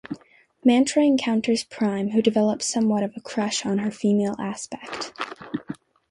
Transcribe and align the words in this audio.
Mantra 0.65 1.03
encounters 1.03 1.63
Prime 1.63 2.09
who 2.09 2.23
develops 2.23 2.65
somewhat 2.67 3.03
of 3.03 3.13
a 3.15 3.21
crush 3.21 3.67
on 3.67 3.77
her 3.77 3.91
female 3.91 4.35
aspect. 4.39 5.13